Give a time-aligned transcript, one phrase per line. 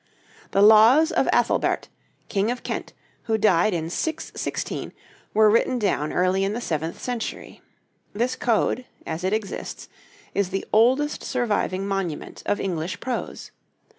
[0.49, 1.87] The laws of Athelbert,
[2.27, 2.93] King of Kent,
[3.25, 4.93] who died in 616,
[5.31, 7.61] were written down early in the seventh century.
[8.11, 9.89] This code, as it exists,
[10.33, 13.51] is the oldest surviving monument of English prose.